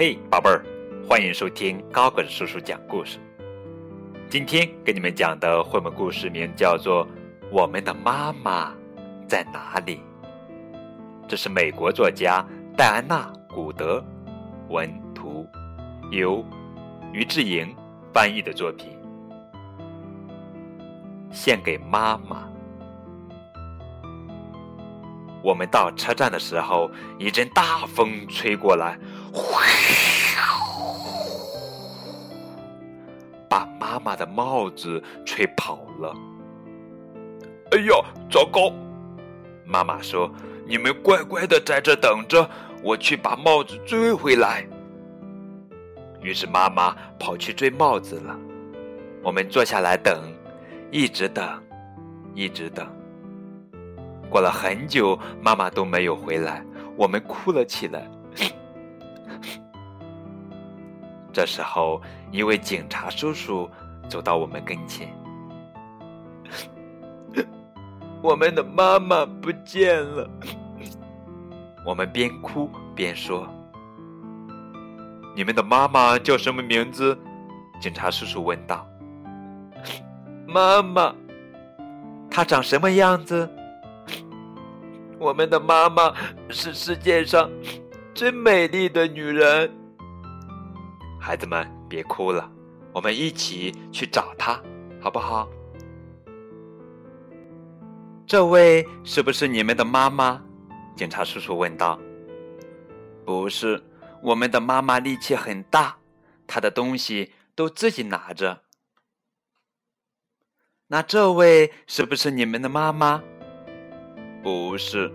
[0.00, 0.64] 嘿，宝贝儿，
[1.08, 3.18] 欢迎收听高个子叔叔讲故事。
[4.30, 7.04] 今天给你们讲的绘本故事名叫做
[7.50, 8.72] 《我们的妈妈
[9.26, 9.96] 在哪里》。
[11.26, 12.46] 这是美国作家
[12.76, 14.00] 戴安娜·古德
[14.68, 15.44] 文图，
[16.12, 16.46] 由
[17.12, 17.74] 于志莹
[18.14, 18.96] 翻译的作品，
[21.32, 22.48] 献给妈妈。
[25.42, 28.98] 我们到车站的时候，一阵大风吹过来，
[29.32, 29.42] 呼，
[33.98, 36.14] 妈妈的帽子吹跑了。
[37.72, 37.96] 哎呀，
[38.30, 38.72] 糟糕！
[39.64, 40.30] 妈妈说
[40.64, 42.48] ：“你们乖乖的在这等着，
[42.80, 44.64] 我去把帽子追回来。”
[46.22, 48.38] 于是妈妈跑去追帽子了。
[49.20, 50.32] 我们坐下来等，
[50.92, 51.60] 一直等，
[52.36, 52.86] 一直等。
[54.30, 56.64] 过了很久，妈妈都没有回来，
[56.96, 58.08] 我们哭了起来。
[61.32, 63.68] 这时候，一位警察叔叔
[64.08, 65.08] 走到我们跟前。
[68.22, 70.28] 我们的妈妈不见了。
[71.84, 73.48] 我们边哭边说
[75.36, 77.16] ：“你们的妈妈叫什么名字？”
[77.80, 78.86] 警察叔叔问道。
[80.48, 81.14] “妈妈，
[82.30, 83.48] 她长什么样子？”
[85.18, 86.12] 我们的妈妈
[86.48, 87.50] 是世界上
[88.14, 89.70] 最美丽的女人。
[91.20, 92.48] 孩子们，别哭了，
[92.98, 94.60] 我们一起去找他，
[95.00, 95.48] 好不好？
[98.26, 100.42] 这位是不是你们的妈妈？
[100.96, 101.96] 警察叔叔问道。
[103.24, 103.80] 不是，
[104.20, 105.96] 我们的妈妈力气很大，
[106.44, 108.62] 她的东西都自己拿着。
[110.88, 113.22] 那这位是不是你们的妈妈？
[114.42, 115.08] 不是，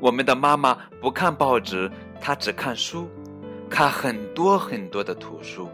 [0.00, 3.08] 我们的妈妈不看报纸，她只看书，
[3.70, 5.70] 看很多很多的图书。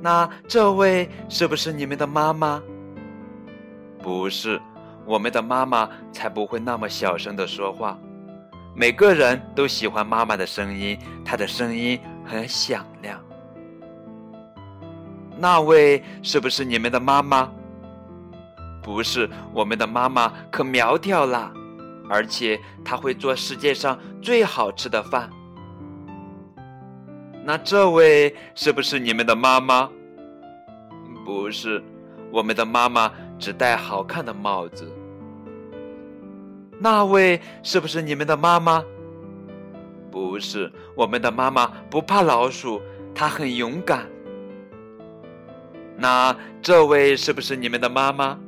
[0.00, 2.62] 那这位是不是你们的妈妈？
[4.00, 4.60] 不是，
[5.04, 7.98] 我们的妈妈才不会那么小声的说话。
[8.76, 13.20] 每个人都喜欢妈妈的声音，她的声音很响亮。
[15.36, 17.50] 那位是不是你们的妈妈？
[18.80, 21.52] 不是我们的妈妈可苗条了，
[22.08, 25.28] 而且她会做世界上最好吃的饭。
[27.48, 29.88] 那这位是不是你们的妈妈？
[31.24, 31.82] 不是，
[32.30, 34.86] 我们的妈妈只戴好看的帽子。
[36.78, 38.84] 那位是不是你们的妈妈？
[40.10, 42.82] 不是，我们的妈妈不怕老鼠，
[43.14, 44.06] 她很勇敢。
[45.96, 48.38] 那这位是不是你们的妈妈？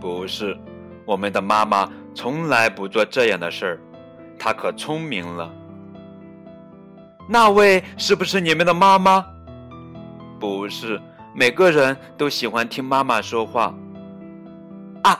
[0.00, 0.56] 不是，
[1.04, 3.80] 我们的妈妈从来不做这样的事儿，
[4.38, 5.52] 她可聪明了。
[7.28, 9.24] 那位是不是你们的妈妈？
[10.38, 11.00] 不是，
[11.34, 13.74] 每个人都喜欢听妈妈说话。
[15.02, 15.18] 啊，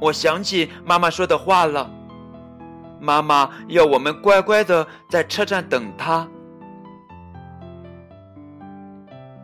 [0.00, 1.90] 我想起妈妈说的话了，
[3.00, 6.26] 妈妈要我们乖乖的在车站等她。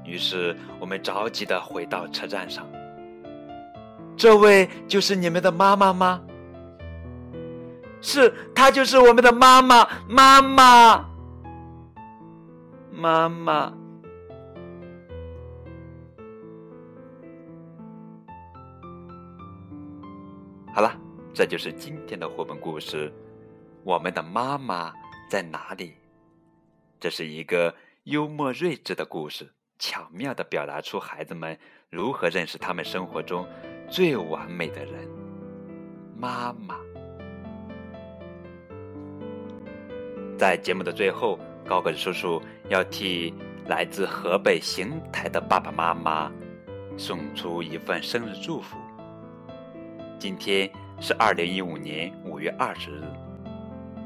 [0.04, 2.66] 于是我们着急的回到车站上。
[4.16, 6.20] 这位就是你们的妈妈吗？
[8.00, 11.04] 是，她就是我们的妈妈，妈妈，
[13.00, 13.72] 妈妈。
[20.74, 20.92] 好了，
[21.32, 23.12] 这就是今天的绘本故事。
[23.84, 24.92] 我们的妈妈
[25.30, 25.94] 在哪里？
[26.98, 27.72] 这是一个
[28.02, 29.48] 幽默睿智的故事，
[29.78, 31.56] 巧妙的表达出孩子们
[31.90, 33.46] 如何认识他们生活中。
[33.88, 35.08] 最完美的人，
[36.16, 36.74] 妈妈。
[40.36, 41.38] 在节目的最后，
[41.68, 43.34] 高个子叔叔要替
[43.66, 46.32] 来自河北邢台的爸爸妈妈
[46.96, 48.78] 送出一份生日祝福。
[50.18, 53.04] 今天是二零一五年五月二十日，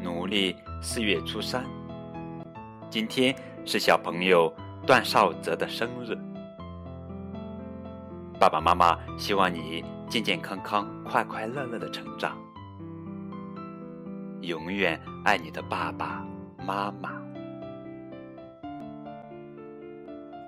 [0.03, 1.65] 农历四月初三。
[2.91, 3.35] 今天
[3.65, 4.53] 是小朋友
[4.85, 6.19] 段少泽的生日。
[8.41, 12.37] 爸爸妈妈希望你健健康康、快快乐乐的成长，
[14.41, 16.27] 永远爱你的爸爸
[16.67, 17.23] 妈妈。